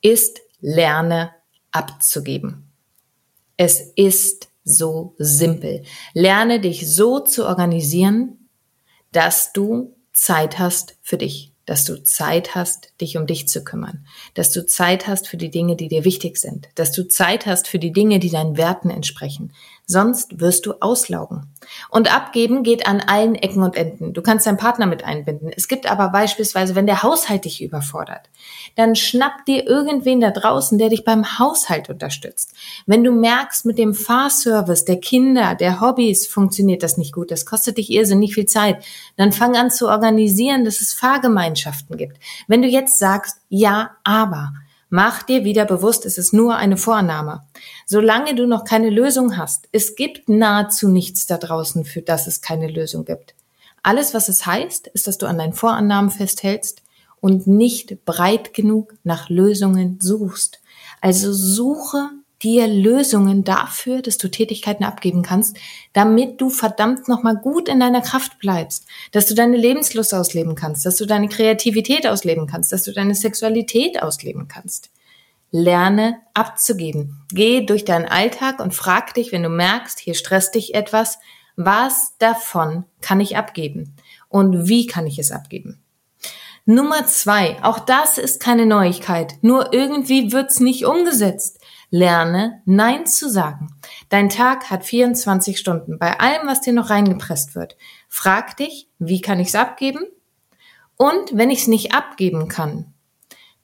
ist, 0.00 0.40
lerne 0.60 1.32
abzugeben. 1.70 2.70
Es 3.56 3.80
ist 3.96 4.48
so 4.64 5.14
simpel. 5.18 5.82
Lerne 6.14 6.60
dich 6.60 6.92
so 6.92 7.20
zu 7.20 7.46
organisieren, 7.46 8.48
dass 9.12 9.52
du 9.52 9.96
Zeit 10.12 10.58
hast 10.58 10.96
für 11.02 11.18
dich, 11.18 11.49
dass 11.70 11.84
du 11.84 12.02
Zeit 12.02 12.56
hast, 12.56 13.00
dich 13.00 13.16
um 13.16 13.28
dich 13.28 13.46
zu 13.46 13.62
kümmern, 13.62 14.04
dass 14.34 14.50
du 14.50 14.66
Zeit 14.66 15.06
hast 15.06 15.28
für 15.28 15.36
die 15.36 15.52
Dinge, 15.52 15.76
die 15.76 15.86
dir 15.86 16.04
wichtig 16.04 16.36
sind, 16.36 16.68
dass 16.74 16.90
du 16.90 17.06
Zeit 17.06 17.46
hast 17.46 17.68
für 17.68 17.78
die 17.78 17.92
Dinge, 17.92 18.18
die 18.18 18.28
deinen 18.28 18.56
Werten 18.56 18.90
entsprechen, 18.90 19.52
sonst 19.86 20.40
wirst 20.40 20.66
du 20.66 20.72
auslaugen. 20.80 21.49
Und 21.90 22.14
abgeben 22.14 22.62
geht 22.62 22.86
an 22.86 23.00
allen 23.00 23.34
Ecken 23.34 23.62
und 23.62 23.76
Enden. 23.76 24.12
Du 24.12 24.22
kannst 24.22 24.46
deinen 24.46 24.56
Partner 24.56 24.86
mit 24.86 25.04
einbinden. 25.04 25.50
Es 25.54 25.68
gibt 25.68 25.90
aber 25.90 26.08
beispielsweise, 26.08 26.74
wenn 26.74 26.86
der 26.86 27.02
Haushalt 27.02 27.44
dich 27.44 27.62
überfordert, 27.62 28.30
dann 28.76 28.96
schnapp 28.96 29.44
dir 29.46 29.66
irgendwen 29.66 30.20
da 30.20 30.30
draußen, 30.30 30.78
der 30.78 30.88
dich 30.88 31.04
beim 31.04 31.38
Haushalt 31.38 31.90
unterstützt. 31.90 32.54
Wenn 32.86 33.04
du 33.04 33.12
merkst, 33.12 33.66
mit 33.66 33.78
dem 33.78 33.94
Fahrservice 33.94 34.84
der 34.84 35.00
Kinder, 35.00 35.54
der 35.54 35.80
Hobbys 35.80 36.26
funktioniert 36.26 36.82
das 36.82 36.96
nicht 36.96 37.12
gut, 37.12 37.30
das 37.30 37.46
kostet 37.46 37.78
dich 37.78 37.90
irrsinnig 37.90 38.34
viel 38.34 38.46
Zeit, 38.46 38.82
dann 39.16 39.32
fang 39.32 39.56
an 39.56 39.70
zu 39.70 39.88
organisieren, 39.88 40.64
dass 40.64 40.80
es 40.80 40.92
Fahrgemeinschaften 40.92 41.96
gibt. 41.96 42.16
Wenn 42.46 42.62
du 42.62 42.68
jetzt 42.68 42.98
sagst, 42.98 43.38
ja, 43.48 43.90
aber, 44.04 44.52
Mach 44.92 45.22
dir 45.22 45.44
wieder 45.44 45.66
bewusst, 45.66 46.04
es 46.04 46.18
ist 46.18 46.32
nur 46.32 46.56
eine 46.56 46.76
Vorannahme. 46.76 47.44
Solange 47.86 48.34
du 48.34 48.48
noch 48.48 48.64
keine 48.64 48.90
Lösung 48.90 49.36
hast, 49.36 49.68
es 49.70 49.94
gibt 49.94 50.28
nahezu 50.28 50.88
nichts 50.88 51.26
da 51.26 51.38
draußen, 51.38 51.84
für 51.84 52.02
das 52.02 52.26
es 52.26 52.40
keine 52.40 52.66
Lösung 52.66 53.04
gibt. 53.04 53.36
Alles, 53.84 54.14
was 54.14 54.28
es 54.28 54.46
heißt, 54.46 54.88
ist, 54.88 55.06
dass 55.06 55.16
du 55.16 55.26
an 55.26 55.38
deinen 55.38 55.52
Vorannahmen 55.52 56.10
festhältst 56.10 56.82
und 57.20 57.46
nicht 57.46 58.04
breit 58.04 58.52
genug 58.52 58.94
nach 59.04 59.28
Lösungen 59.28 60.00
suchst. 60.00 60.60
Also 61.00 61.32
suche 61.32 62.10
dir 62.42 62.66
Lösungen 62.66 63.44
dafür, 63.44 64.02
dass 64.02 64.18
du 64.18 64.28
Tätigkeiten 64.28 64.84
abgeben 64.84 65.22
kannst, 65.22 65.56
damit 65.92 66.40
du 66.40 66.50
verdammt 66.50 67.08
nochmal 67.08 67.36
gut 67.36 67.68
in 67.68 67.80
deiner 67.80 68.00
Kraft 68.00 68.38
bleibst, 68.38 68.86
dass 69.12 69.26
du 69.26 69.34
deine 69.34 69.56
Lebenslust 69.56 70.14
ausleben 70.14 70.54
kannst, 70.54 70.86
dass 70.86 70.96
du 70.96 71.06
deine 71.06 71.28
Kreativität 71.28 72.06
ausleben 72.06 72.46
kannst, 72.46 72.72
dass 72.72 72.82
du 72.82 72.92
deine 72.92 73.14
Sexualität 73.14 74.02
ausleben 74.02 74.48
kannst. 74.48 74.90
Lerne 75.52 76.20
abzugeben. 76.32 77.26
Geh 77.32 77.66
durch 77.66 77.84
deinen 77.84 78.06
Alltag 78.06 78.60
und 78.60 78.74
frag 78.74 79.14
dich, 79.14 79.32
wenn 79.32 79.42
du 79.42 79.48
merkst, 79.48 79.98
hier 79.98 80.14
stresst 80.14 80.54
dich 80.54 80.74
etwas, 80.74 81.18
was 81.56 82.14
davon 82.18 82.84
kann 83.00 83.20
ich 83.20 83.36
abgeben 83.36 83.96
und 84.28 84.68
wie 84.68 84.86
kann 84.86 85.06
ich 85.06 85.18
es 85.18 85.32
abgeben? 85.32 85.82
Nummer 86.66 87.06
zwei, 87.06 87.56
auch 87.62 87.80
das 87.80 88.16
ist 88.16 88.40
keine 88.40 88.64
Neuigkeit, 88.66 89.34
nur 89.40 89.72
irgendwie 89.72 90.30
wird's 90.32 90.60
nicht 90.60 90.84
umgesetzt. 90.84 91.58
Lerne 91.90 92.62
Nein 92.66 93.06
zu 93.06 93.28
sagen. 93.28 93.74
Dein 94.08 94.28
Tag 94.28 94.70
hat 94.70 94.84
24 94.84 95.58
Stunden. 95.58 95.98
Bei 95.98 96.20
allem, 96.20 96.46
was 96.46 96.60
dir 96.60 96.72
noch 96.72 96.88
reingepresst 96.88 97.56
wird, 97.56 97.76
frag 98.08 98.56
dich, 98.56 98.88
wie 98.98 99.20
kann 99.20 99.40
ich 99.40 99.48
es 99.48 99.54
abgeben? 99.56 100.06
Und 100.96 101.36
wenn 101.36 101.50
ich 101.50 101.62
es 101.62 101.66
nicht 101.66 101.92
abgeben 101.92 102.46
kann, 102.48 102.94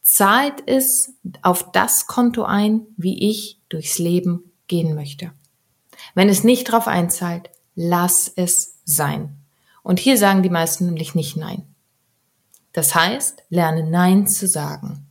zahlt 0.02 0.62
es 0.66 1.14
auf 1.42 1.70
das 1.70 2.06
Konto 2.06 2.42
ein, 2.42 2.86
wie 2.96 3.28
ich 3.30 3.60
durchs 3.68 3.98
Leben 3.98 4.52
gehen 4.66 4.94
möchte. 4.94 5.30
Wenn 6.14 6.28
es 6.28 6.42
nicht 6.42 6.64
drauf 6.64 6.88
einzahlt, 6.88 7.50
lass 7.76 8.32
es 8.34 8.78
sein. 8.84 9.36
Und 9.82 10.00
hier 10.00 10.18
sagen 10.18 10.42
die 10.42 10.50
meisten 10.50 10.86
nämlich 10.86 11.14
nicht 11.14 11.36
Nein. 11.36 11.74
Das 12.72 12.94
heißt, 12.94 13.44
lerne 13.50 13.88
Nein 13.88 14.26
zu 14.26 14.48
sagen 14.48 15.05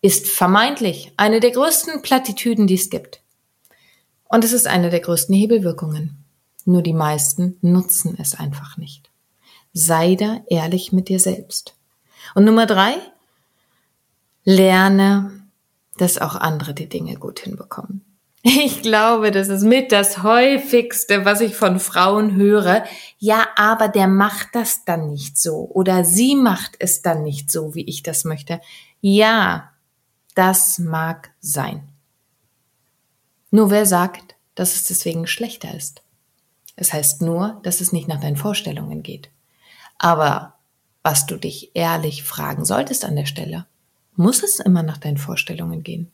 ist 0.00 0.28
vermeintlich 0.28 1.12
eine 1.16 1.40
der 1.40 1.50
größten 1.50 2.02
Plattitüden, 2.02 2.66
die 2.66 2.74
es 2.74 2.90
gibt. 2.90 3.20
Und 4.28 4.44
es 4.44 4.52
ist 4.52 4.66
eine 4.66 4.90
der 4.90 5.00
größten 5.00 5.34
Hebelwirkungen. 5.34 6.24
Nur 6.64 6.82
die 6.82 6.92
meisten 6.92 7.56
nutzen 7.62 8.16
es 8.20 8.34
einfach 8.34 8.76
nicht. 8.76 9.10
Sei 9.72 10.14
da 10.14 10.42
ehrlich 10.48 10.92
mit 10.92 11.08
dir 11.08 11.18
selbst. 11.18 11.74
Und 12.34 12.44
Nummer 12.44 12.66
drei, 12.66 12.94
lerne, 14.44 15.46
dass 15.96 16.18
auch 16.18 16.36
andere 16.36 16.74
die 16.74 16.88
Dinge 16.88 17.16
gut 17.16 17.40
hinbekommen. 17.40 18.04
Ich 18.44 18.82
glaube, 18.82 19.30
das 19.30 19.48
ist 19.48 19.64
mit 19.64 19.90
das 19.90 20.22
häufigste, 20.22 21.24
was 21.24 21.40
ich 21.40 21.56
von 21.56 21.80
Frauen 21.80 22.36
höre. 22.36 22.84
Ja, 23.18 23.48
aber 23.56 23.88
der 23.88 24.06
macht 24.06 24.48
das 24.52 24.84
dann 24.84 25.10
nicht 25.10 25.36
so 25.36 25.68
oder 25.74 26.04
sie 26.04 26.36
macht 26.36 26.76
es 26.78 27.02
dann 27.02 27.24
nicht 27.24 27.50
so, 27.50 27.74
wie 27.74 27.84
ich 27.84 28.02
das 28.04 28.24
möchte. 28.24 28.60
Ja, 29.00 29.72
das 30.38 30.78
mag 30.78 31.32
sein. 31.40 31.88
Nur 33.50 33.72
wer 33.72 33.86
sagt, 33.86 34.36
dass 34.54 34.76
es 34.76 34.84
deswegen 34.84 35.26
schlechter 35.26 35.74
ist? 35.74 36.02
Es 36.76 36.92
heißt 36.92 37.22
nur, 37.22 37.58
dass 37.64 37.80
es 37.80 37.90
nicht 37.90 38.06
nach 38.06 38.20
deinen 38.20 38.36
Vorstellungen 38.36 39.02
geht. 39.02 39.30
Aber 39.98 40.54
was 41.02 41.26
du 41.26 41.36
dich 41.36 41.72
ehrlich 41.74 42.22
fragen 42.22 42.64
solltest 42.64 43.04
an 43.04 43.16
der 43.16 43.26
Stelle, 43.26 43.66
muss 44.14 44.44
es 44.44 44.60
immer 44.60 44.84
nach 44.84 44.98
deinen 44.98 45.18
Vorstellungen 45.18 45.82
gehen? 45.82 46.12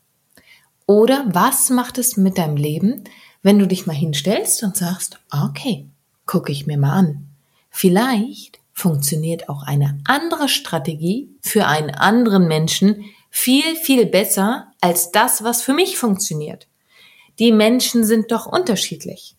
Oder 0.87 1.27
was 1.29 1.69
macht 1.69 1.99
es 1.99 2.17
mit 2.17 2.39
deinem 2.39 2.57
Leben, 2.57 3.05
wenn 3.43 3.59
du 3.59 3.67
dich 3.67 3.87
mal 3.87 3.93
hinstellst 3.93 4.63
und 4.63 4.75
sagst, 4.75 5.21
okay, 5.31 5.87
gucke 6.25 6.51
ich 6.51 6.67
mir 6.67 6.79
mal 6.79 6.93
an. 6.93 7.29
Vielleicht 7.69 8.59
funktioniert 8.73 9.51
auch 9.51 9.65
eine 9.65 9.99
andere 10.07 10.49
Strategie 10.49 11.29
für 11.43 11.67
einen 11.67 11.91
anderen 11.91 12.49
Menschen 12.49 13.05
viel, 13.37 13.75
viel 13.75 14.07
besser 14.07 14.73
als 14.81 15.11
das, 15.11 15.43
was 15.43 15.61
für 15.61 15.73
mich 15.73 15.99
funktioniert. 15.99 16.69
Die 17.41 17.51
Menschen 17.51 18.05
sind 18.05 18.31
doch 18.31 18.47
unterschiedlich. 18.47 19.35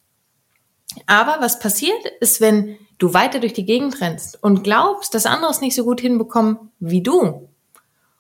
Aber 1.08 1.38
was 1.40 1.60
passiert 1.60 2.06
ist, 2.20 2.42
wenn 2.42 2.78
du 2.98 3.14
weiter 3.14 3.40
durch 3.40 3.54
die 3.54 3.66
Gegend 3.66 4.02
rennst 4.02 4.44
und 4.44 4.66
glaubst, 4.66 5.14
dass 5.14 5.26
andere 5.26 5.50
es 5.50 5.62
nicht 5.62 5.76
so 5.76 5.86
gut 5.86 6.02
hinbekommen 6.02 6.72
wie 6.82 7.02
du 7.02 7.48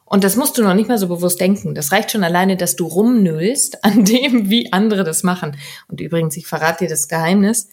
Und 0.05 0.24
das 0.24 0.38
musst 0.38 0.58
du 0.58 0.63
noch 0.63 0.75
nicht 0.75 0.88
mal 0.88 0.98
so 0.98 1.10
bewusst 1.10 1.41
denken. 1.41 1.75
Das 1.75 1.91
reicht 1.91 2.10
schon 2.10 2.24
alleine, 2.24 2.55
dass 2.55 2.77
du 2.77 2.88
rumnüllst 2.88 3.84
an 3.84 4.05
dem, 4.05 4.50
wie 4.50 4.72
andere 4.72 5.03
das 5.03 5.24
machen. 5.24 5.58
Und 5.89 6.00
übrigens, 6.00 6.38
ich 6.38 6.48
verrate 6.48 6.86
dir 6.86 6.89
das 6.89 7.10
Geheimnis. 7.10 7.67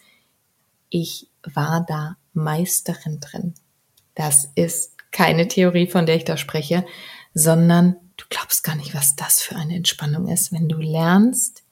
Ich 0.88 1.28
war 1.54 1.86
da 1.86 2.16
Meisterin 2.32 3.20
drin. 3.20 3.54
Das 4.16 4.50
ist 4.56 4.96
keine 5.12 5.46
Theorie, 5.46 5.86
von 5.86 6.04
der 6.04 6.16
ich 6.16 6.24
da 6.24 6.36
spreche, 6.36 6.84
sondern 7.34 7.96
du 8.16 8.24
glaubst 8.28 8.64
gar 8.64 8.76
nicht, 8.76 8.94
was 8.94 9.16
das 9.16 9.40
für 9.40 9.56
eine 9.56 9.76
Entspannung 9.76 10.28
ist, 10.28 10.52
wenn 10.52 10.68
du 10.68 10.78
lernst, 10.78 11.62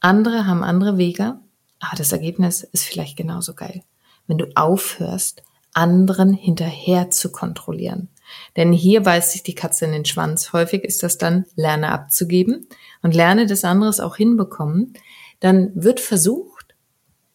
andere 0.00 0.46
haben 0.46 0.62
andere 0.62 0.98
Wege, 0.98 1.38
aber 1.80 1.96
das 1.96 2.12
Ergebnis 2.12 2.62
ist 2.62 2.84
vielleicht 2.84 3.16
genauso 3.16 3.54
geil. 3.54 3.82
Wenn 4.26 4.38
du 4.38 4.46
aufhörst, 4.54 5.42
anderen 5.74 6.32
hinterher 6.32 7.10
zu 7.10 7.30
kontrollieren. 7.30 8.08
Denn 8.56 8.72
hier 8.72 9.02
beißt 9.02 9.32
sich 9.32 9.42
die 9.42 9.54
Katze 9.54 9.84
in 9.84 9.92
den 9.92 10.04
Schwanz. 10.04 10.52
Häufig 10.52 10.84
ist 10.84 11.02
das 11.02 11.18
dann, 11.18 11.44
lerne 11.56 11.90
abzugeben 11.90 12.68
und 13.02 13.14
lerne 13.14 13.46
das 13.46 13.64
anderes 13.64 14.00
auch 14.00 14.16
hinbekommen. 14.16 14.94
Dann 15.40 15.72
wird 15.74 16.00
versucht 16.00 16.74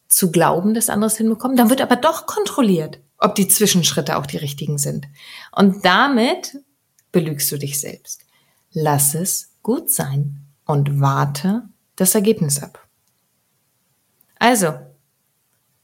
zu 0.07 0.31
glauben, 0.31 0.73
dass 0.73 0.89
anderes 0.89 1.17
hinbekommen. 1.17 1.57
Dann 1.57 1.69
wird 1.69 1.81
aber 1.81 1.95
doch 1.95 2.25
kontrolliert, 2.25 2.99
ob 3.17 3.35
die 3.35 3.47
Zwischenschritte 3.47 4.17
auch 4.17 4.25
die 4.25 4.37
richtigen 4.37 4.77
sind. 4.77 5.07
Und 5.51 5.85
damit 5.85 6.57
belügst 7.11 7.51
du 7.51 7.57
dich 7.57 7.79
selbst. 7.79 8.25
Lass 8.71 9.15
es 9.15 9.55
gut 9.63 9.91
sein 9.91 10.45
und 10.65 10.99
warte 10.99 11.63
das 11.95 12.15
Ergebnis 12.15 12.61
ab. 12.61 12.87
Also, 14.37 14.73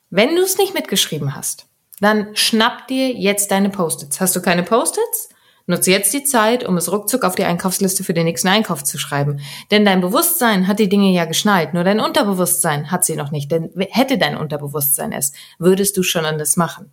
wenn 0.09 0.35
du 0.35 0.43
es 0.43 0.57
nicht 0.57 0.73
mitgeschrieben 0.73 1.35
hast, 1.35 1.67
dann 1.99 2.35
schnapp 2.35 2.87
dir 2.87 3.13
jetzt 3.13 3.51
deine 3.51 3.69
Post-its. 3.69 4.21
Hast 4.21 4.35
du 4.35 4.41
keine 4.41 4.63
Post-its? 4.63 5.29
Nutze 5.67 5.89
jetzt 5.89 6.13
die 6.13 6.23
Zeit, 6.23 6.63
um 6.63 6.77
es 6.77 6.91
ruckzuck 6.91 7.23
auf 7.23 7.33
die 7.33 7.43
Einkaufsliste 7.43 8.03
für 8.03 8.13
den 8.13 8.25
nächsten 8.25 8.47
Einkauf 8.47 8.83
zu 8.83 8.99
schreiben. 8.99 9.39
Denn 9.71 9.83
dein 9.83 9.99
Bewusstsein 9.99 10.67
hat 10.67 10.77
die 10.77 10.89
Dinge 10.89 11.11
ja 11.11 11.25
geschnallt, 11.25 11.73
nur 11.73 11.83
dein 11.83 11.99
Unterbewusstsein 11.99 12.91
hat 12.91 13.03
sie 13.03 13.15
noch 13.15 13.31
nicht. 13.31 13.51
Denn 13.51 13.71
hätte 13.89 14.19
dein 14.19 14.37
Unterbewusstsein 14.37 15.11
es, 15.11 15.33
würdest 15.57 15.97
du 15.97 16.03
schon 16.03 16.25
anders 16.25 16.55
machen. 16.55 16.91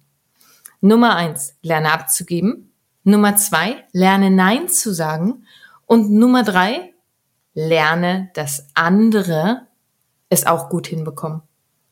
Nummer 0.81 1.17
eins, 1.17 1.55
lerne 1.61 1.93
abzugeben. 1.93 2.72
Nummer 3.05 3.37
zwei, 3.37 3.85
lerne 3.93 4.31
Nein 4.31 4.69
zu 4.69 4.93
sagen. 4.93 5.47
Und 5.87 6.11
Nummer 6.11 6.43
drei, 6.43 6.95
lerne, 7.55 8.31
dass 8.35 8.69
andere 8.75 9.67
es 10.29 10.47
auch 10.47 10.71
gut 10.71 10.87
hinbekommen 10.87 11.43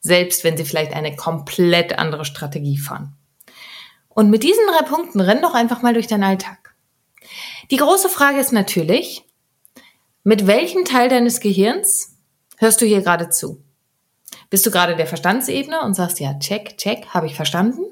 selbst 0.00 0.44
wenn 0.44 0.56
sie 0.56 0.64
vielleicht 0.64 0.92
eine 0.92 1.14
komplett 1.14 1.98
andere 1.98 2.24
Strategie 2.24 2.78
fahren. 2.78 3.14
Und 4.08 4.30
mit 4.30 4.42
diesen 4.42 4.64
drei 4.66 4.84
Punkten 4.84 5.20
renn 5.20 5.42
doch 5.42 5.54
einfach 5.54 5.82
mal 5.82 5.94
durch 5.94 6.06
deinen 6.06 6.24
Alltag. 6.24 6.74
Die 7.70 7.76
große 7.76 8.08
Frage 8.08 8.40
ist 8.40 8.52
natürlich, 8.52 9.24
mit 10.24 10.46
welchem 10.46 10.84
Teil 10.84 11.08
deines 11.08 11.40
Gehirns 11.40 12.16
hörst 12.58 12.80
du 12.80 12.86
hier 12.86 13.02
gerade 13.02 13.28
zu? 13.28 13.62
Bist 14.50 14.66
du 14.66 14.72
gerade 14.72 14.96
der 14.96 15.06
Verstandsebene 15.06 15.80
und 15.82 15.94
sagst, 15.94 16.18
ja, 16.18 16.34
check, 16.34 16.76
check, 16.76 17.06
habe 17.10 17.26
ich 17.26 17.36
verstanden? 17.36 17.82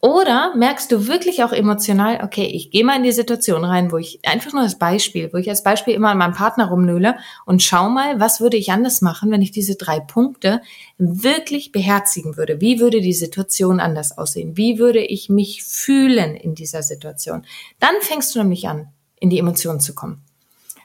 Oder 0.00 0.54
merkst 0.56 0.90
du 0.90 1.06
wirklich 1.06 1.44
auch 1.44 1.52
emotional, 1.52 2.24
okay, 2.24 2.46
ich 2.46 2.70
gehe 2.70 2.84
mal 2.84 2.96
in 2.96 3.02
die 3.02 3.12
Situation 3.12 3.66
rein, 3.66 3.92
wo 3.92 3.98
ich 3.98 4.20
einfach 4.24 4.54
nur 4.54 4.62
als 4.62 4.78
Beispiel, 4.78 5.30
wo 5.34 5.36
ich 5.36 5.50
als 5.50 5.62
Beispiel 5.62 5.92
immer 5.92 6.08
an 6.08 6.16
meinem 6.16 6.32
Partner 6.32 6.70
rumnöle 6.70 7.16
und 7.44 7.62
schau 7.62 7.90
mal, 7.90 8.18
was 8.18 8.40
würde 8.40 8.56
ich 8.56 8.72
anders 8.72 9.02
machen, 9.02 9.30
wenn 9.30 9.42
ich 9.42 9.50
diese 9.50 9.76
drei 9.76 10.00
Punkte 10.00 10.62
wirklich 10.96 11.70
beherzigen 11.70 12.38
würde? 12.38 12.62
Wie 12.62 12.80
würde 12.80 13.02
die 13.02 13.12
Situation 13.12 13.78
anders 13.78 14.16
aussehen? 14.16 14.56
Wie 14.56 14.78
würde 14.78 15.00
ich 15.00 15.28
mich 15.28 15.64
fühlen 15.64 16.34
in 16.34 16.54
dieser 16.54 16.82
Situation? 16.82 17.44
Dann 17.78 17.94
fängst 18.00 18.34
du 18.34 18.38
nämlich 18.38 18.68
an, 18.68 18.88
in 19.20 19.28
die 19.28 19.38
Emotionen 19.38 19.80
zu 19.80 19.94
kommen. 19.94 20.24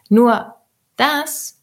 Nur 0.10 0.56
das 0.98 1.62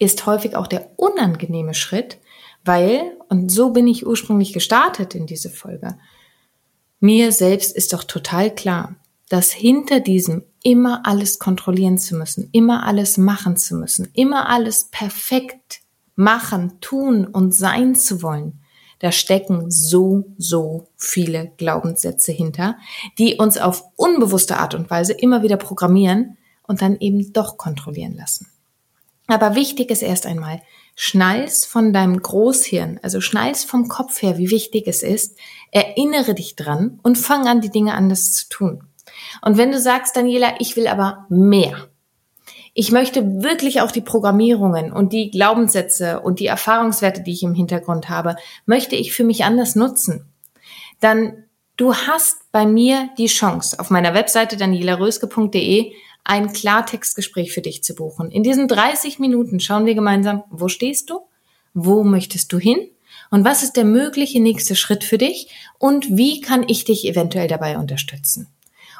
ist 0.00 0.26
häufig 0.26 0.56
auch 0.56 0.66
der 0.66 0.90
unangenehme 0.96 1.74
Schritt, 1.74 2.18
weil, 2.68 3.16
und 3.28 3.50
so 3.50 3.70
bin 3.70 3.88
ich 3.88 4.06
ursprünglich 4.06 4.52
gestartet 4.52 5.16
in 5.16 5.26
diese 5.26 5.50
Folge, 5.50 5.98
mir 7.00 7.32
selbst 7.32 7.74
ist 7.74 7.92
doch 7.92 8.04
total 8.04 8.54
klar, 8.54 8.94
dass 9.28 9.50
hinter 9.50 9.98
diesem 10.00 10.44
immer 10.62 11.02
alles 11.04 11.38
kontrollieren 11.38 11.98
zu 11.98 12.14
müssen, 12.16 12.48
immer 12.52 12.86
alles 12.86 13.18
machen 13.18 13.56
zu 13.56 13.74
müssen, 13.74 14.08
immer 14.12 14.48
alles 14.48 14.84
perfekt 14.90 15.80
machen, 16.14 16.80
tun 16.80 17.26
und 17.26 17.54
sein 17.54 17.94
zu 17.94 18.22
wollen, 18.22 18.60
da 18.98 19.12
stecken 19.12 19.70
so, 19.70 20.24
so 20.38 20.88
viele 20.96 21.52
Glaubenssätze 21.56 22.32
hinter, 22.32 22.76
die 23.18 23.36
uns 23.36 23.56
auf 23.56 23.84
unbewusste 23.96 24.56
Art 24.56 24.74
und 24.74 24.90
Weise 24.90 25.12
immer 25.12 25.42
wieder 25.42 25.56
programmieren 25.56 26.36
und 26.66 26.82
dann 26.82 26.98
eben 26.98 27.32
doch 27.32 27.56
kontrollieren 27.56 28.16
lassen. 28.16 28.48
Aber 29.28 29.54
wichtig 29.54 29.90
ist 29.90 30.02
erst 30.02 30.26
einmal, 30.26 30.60
schnallst 31.00 31.66
von 31.66 31.92
deinem 31.92 32.20
Großhirn, 32.20 32.98
also 33.04 33.20
schnallst 33.20 33.70
vom 33.70 33.86
Kopf 33.86 34.20
her, 34.20 34.36
wie 34.36 34.50
wichtig 34.50 34.88
es 34.88 35.04
ist, 35.04 35.38
erinnere 35.70 36.34
dich 36.34 36.56
dran 36.56 36.98
und 37.04 37.16
fang 37.16 37.46
an, 37.46 37.60
die 37.60 37.70
Dinge 37.70 37.94
anders 37.94 38.32
zu 38.32 38.48
tun. 38.48 38.82
Und 39.40 39.56
wenn 39.58 39.70
du 39.70 39.78
sagst, 39.78 40.16
Daniela, 40.16 40.54
ich 40.58 40.74
will 40.74 40.88
aber 40.88 41.24
mehr, 41.28 41.86
ich 42.74 42.90
möchte 42.90 43.44
wirklich 43.44 43.80
auch 43.80 43.92
die 43.92 44.00
Programmierungen 44.00 44.92
und 44.92 45.12
die 45.12 45.30
Glaubenssätze 45.30 46.18
und 46.18 46.40
die 46.40 46.46
Erfahrungswerte, 46.46 47.22
die 47.22 47.32
ich 47.32 47.44
im 47.44 47.54
Hintergrund 47.54 48.08
habe, 48.08 48.34
möchte 48.66 48.96
ich 48.96 49.12
für 49.12 49.22
mich 49.22 49.44
anders 49.44 49.76
nutzen, 49.76 50.26
dann 50.98 51.44
du 51.76 51.94
hast 51.94 52.50
bei 52.50 52.66
mir 52.66 53.08
die 53.18 53.26
Chance, 53.26 53.78
auf 53.78 53.90
meiner 53.90 54.14
Webseite 54.14 54.56
danielaröske.de 54.56 55.92
ein 56.28 56.52
Klartextgespräch 56.52 57.52
für 57.52 57.62
dich 57.62 57.82
zu 57.82 57.94
buchen. 57.94 58.30
In 58.30 58.42
diesen 58.42 58.68
30 58.68 59.18
Minuten 59.18 59.60
schauen 59.60 59.86
wir 59.86 59.94
gemeinsam, 59.94 60.44
wo 60.50 60.68
stehst 60.68 61.10
du? 61.10 61.20
Wo 61.74 62.04
möchtest 62.04 62.52
du 62.52 62.58
hin? 62.58 62.90
Und 63.30 63.44
was 63.44 63.62
ist 63.62 63.76
der 63.76 63.84
mögliche 63.84 64.40
nächste 64.40 64.76
Schritt 64.76 65.04
für 65.04 65.18
dich? 65.18 65.48
Und 65.78 66.16
wie 66.16 66.40
kann 66.40 66.64
ich 66.68 66.84
dich 66.84 67.06
eventuell 67.06 67.48
dabei 67.48 67.78
unterstützen? 67.78 68.48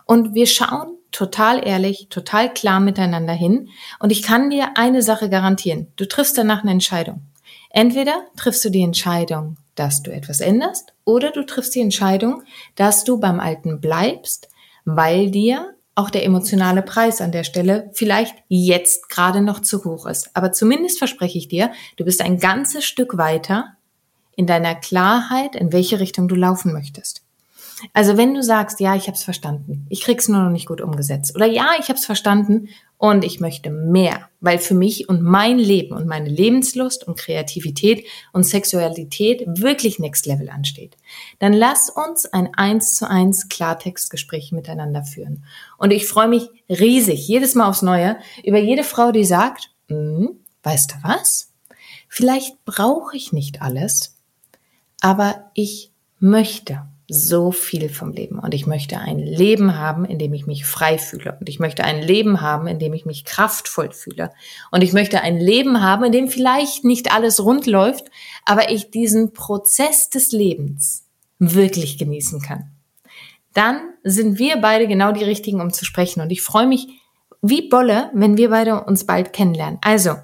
Und 0.06 0.34
wir 0.34 0.46
schauen 0.46 0.96
total 1.10 1.66
ehrlich, 1.66 2.08
total 2.08 2.52
klar 2.52 2.80
miteinander 2.80 3.34
hin. 3.34 3.68
Und 3.98 4.10
ich 4.10 4.22
kann 4.22 4.48
dir 4.48 4.76
eine 4.76 5.02
Sache 5.02 5.28
garantieren. 5.28 5.88
Du 5.96 6.06
triffst 6.06 6.38
danach 6.38 6.62
eine 6.62 6.72
Entscheidung. 6.72 7.22
Entweder 7.70 8.26
triffst 8.38 8.64
du 8.64 8.70
die 8.70 8.82
Entscheidung, 8.82 9.58
dass 9.74 10.02
du 10.02 10.10
etwas 10.10 10.40
änderst, 10.40 10.94
oder 11.04 11.30
du 11.30 11.44
triffst 11.44 11.74
die 11.74 11.80
Entscheidung, 11.80 12.42
dass 12.74 13.04
du 13.04 13.20
beim 13.20 13.38
Alten 13.38 13.80
bleibst, 13.80 14.48
weil 14.84 15.30
dir 15.30 15.74
auch 15.98 16.10
der 16.10 16.24
emotionale 16.24 16.82
Preis 16.82 17.20
an 17.20 17.32
der 17.32 17.42
Stelle 17.42 17.90
vielleicht 17.92 18.36
jetzt 18.46 19.08
gerade 19.08 19.40
noch 19.40 19.60
zu 19.60 19.84
hoch 19.84 20.06
ist. 20.06 20.30
Aber 20.34 20.52
zumindest 20.52 20.98
verspreche 20.98 21.38
ich 21.38 21.48
dir, 21.48 21.72
du 21.96 22.04
bist 22.04 22.22
ein 22.22 22.38
ganzes 22.38 22.84
Stück 22.84 23.18
weiter 23.18 23.72
in 24.36 24.46
deiner 24.46 24.76
Klarheit, 24.76 25.56
in 25.56 25.72
welche 25.72 25.98
Richtung 25.98 26.28
du 26.28 26.36
laufen 26.36 26.72
möchtest. 26.72 27.22
Also 27.94 28.16
wenn 28.16 28.34
du 28.34 28.44
sagst, 28.44 28.78
ja, 28.78 28.94
ich 28.94 29.08
habe 29.08 29.16
es 29.16 29.24
verstanden, 29.24 29.86
ich 29.88 30.02
krieg's 30.02 30.28
nur 30.28 30.40
noch 30.40 30.50
nicht 30.50 30.66
gut 30.66 30.80
umgesetzt 30.80 31.34
oder 31.34 31.46
ja, 31.46 31.70
ich 31.80 31.88
habe 31.88 31.98
es 31.98 32.06
verstanden 32.06 32.68
und 32.98 33.24
ich 33.24 33.38
möchte 33.38 33.70
mehr, 33.70 34.28
weil 34.40 34.58
für 34.58 34.74
mich 34.74 35.08
und 35.08 35.22
mein 35.22 35.58
Leben 35.58 35.94
und 35.96 36.06
meine 36.06 36.28
Lebenslust 36.28 37.06
und 37.06 37.16
Kreativität 37.16 38.04
und 38.32 38.42
Sexualität 38.42 39.44
wirklich 39.46 40.00
Next 40.00 40.26
Level 40.26 40.50
ansteht, 40.50 40.96
dann 41.38 41.52
lass 41.52 41.90
uns 41.90 42.26
ein 42.26 42.52
eins 42.54 42.96
zu 42.96 43.08
eins 43.08 43.48
Klartextgespräch 43.48 44.50
miteinander 44.50 45.04
führen. 45.04 45.44
Und 45.78 45.92
ich 45.92 46.06
freue 46.06 46.28
mich 46.28 46.48
riesig 46.68 47.26
jedes 47.26 47.54
Mal 47.54 47.68
aufs 47.68 47.82
Neue 47.82 48.18
über 48.42 48.58
jede 48.58 48.82
Frau, 48.82 49.12
die 49.12 49.24
sagt, 49.24 49.70
hm, 49.88 50.40
weißt 50.64 50.92
du 50.92 50.94
was? 51.02 51.52
Vielleicht 52.08 52.64
brauche 52.64 53.16
ich 53.16 53.32
nicht 53.32 53.62
alles, 53.62 54.16
aber 55.00 55.50
ich 55.54 55.92
möchte 56.18 56.88
so 57.10 57.52
viel 57.52 57.88
vom 57.88 58.12
Leben 58.12 58.38
und 58.38 58.52
ich 58.52 58.66
möchte 58.66 58.98
ein 58.98 59.18
Leben 59.18 59.78
haben, 59.78 60.04
in 60.04 60.18
dem 60.18 60.34
ich 60.34 60.46
mich 60.46 60.66
frei 60.66 60.98
fühle 60.98 61.38
und 61.40 61.48
ich 61.48 61.58
möchte 61.58 61.82
ein 61.82 62.02
Leben 62.02 62.42
haben, 62.42 62.66
in 62.66 62.78
dem 62.78 62.92
ich 62.92 63.06
mich 63.06 63.24
kraftvoll 63.24 63.92
fühle 63.92 64.30
und 64.70 64.84
ich 64.84 64.92
möchte 64.92 65.22
ein 65.22 65.38
Leben 65.38 65.80
haben, 65.80 66.04
in 66.04 66.12
dem 66.12 66.28
vielleicht 66.28 66.84
nicht 66.84 67.10
alles 67.10 67.42
rund 67.42 67.66
läuft, 67.66 68.10
aber 68.44 68.70
ich 68.70 68.90
diesen 68.90 69.32
Prozess 69.32 70.10
des 70.10 70.32
Lebens 70.32 71.06
wirklich 71.38 71.96
genießen 71.96 72.42
kann. 72.42 72.72
Dann 73.54 73.80
sind 74.04 74.38
wir 74.38 74.58
beide 74.58 74.86
genau 74.86 75.12
die 75.12 75.24
richtigen, 75.24 75.62
um 75.62 75.72
zu 75.72 75.86
sprechen 75.86 76.20
und 76.20 76.30
ich 76.30 76.42
freue 76.42 76.66
mich 76.66 76.88
wie 77.40 77.70
Bolle, 77.70 78.10
wenn 78.12 78.36
wir 78.36 78.50
beide 78.50 78.84
uns 78.84 79.06
bald 79.06 79.32
kennenlernen. 79.32 79.78
Also, 79.80 80.16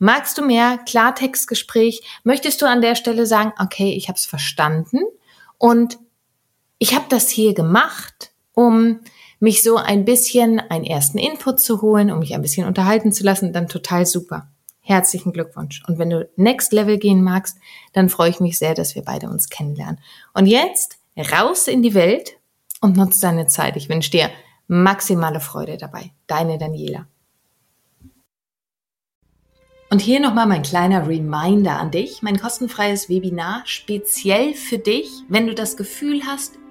magst 0.00 0.38
du 0.38 0.44
mehr 0.44 0.78
Klartextgespräch? 0.78 2.02
Möchtest 2.24 2.60
du 2.62 2.66
an 2.66 2.80
der 2.80 2.96
Stelle 2.96 3.26
sagen, 3.26 3.52
okay, 3.60 3.92
ich 3.92 4.08
habe 4.08 4.16
es 4.16 4.26
verstanden 4.26 4.98
und 5.58 5.98
ich 6.82 6.96
habe 6.96 7.04
das 7.08 7.28
hier 7.28 7.54
gemacht, 7.54 8.32
um 8.54 8.98
mich 9.38 9.62
so 9.62 9.76
ein 9.76 10.04
bisschen 10.04 10.58
einen 10.58 10.84
ersten 10.84 11.16
Input 11.16 11.60
zu 11.60 11.80
holen, 11.80 12.10
um 12.10 12.18
mich 12.18 12.34
ein 12.34 12.42
bisschen 12.42 12.66
unterhalten 12.66 13.12
zu 13.12 13.22
lassen, 13.22 13.52
dann 13.52 13.68
total 13.68 14.04
super. 14.04 14.50
Herzlichen 14.80 15.32
Glückwunsch. 15.32 15.84
Und 15.86 16.00
wenn 16.00 16.10
du 16.10 16.28
Next 16.34 16.72
Level 16.72 16.98
gehen 16.98 17.22
magst, 17.22 17.56
dann 17.92 18.08
freue 18.08 18.30
ich 18.30 18.40
mich 18.40 18.58
sehr, 18.58 18.74
dass 18.74 18.96
wir 18.96 19.02
beide 19.02 19.28
uns 19.30 19.48
kennenlernen. 19.48 20.00
Und 20.34 20.46
jetzt 20.46 20.98
raus 21.30 21.68
in 21.68 21.82
die 21.82 21.94
Welt 21.94 22.32
und 22.80 22.96
nutze 22.96 23.20
deine 23.20 23.46
Zeit. 23.46 23.76
Ich 23.76 23.88
wünsche 23.88 24.10
dir 24.10 24.30
maximale 24.66 25.38
Freude 25.38 25.76
dabei. 25.76 26.10
Deine 26.26 26.58
Daniela. 26.58 27.06
Und 29.88 30.00
hier 30.00 30.18
nochmal 30.18 30.48
mein 30.48 30.62
kleiner 30.62 31.06
Reminder 31.06 31.78
an 31.78 31.92
dich, 31.92 32.22
mein 32.22 32.40
kostenfreies 32.40 33.08
Webinar 33.08 33.62
speziell 33.66 34.54
für 34.54 34.78
dich, 34.78 35.08
wenn 35.28 35.46
du 35.46 35.54
das 35.54 35.76
Gefühl 35.76 36.22
hast, 36.26 36.58